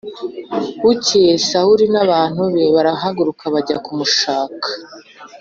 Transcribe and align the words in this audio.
Bukeye 0.81 1.33
Sawuli 1.47 1.85
n’abantu 1.93 2.41
be 2.53 2.63
barahaguruka 2.75 3.43
bajya 3.53 3.77
kumushaka 3.85 4.67